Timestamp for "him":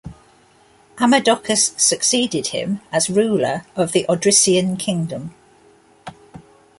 2.47-2.81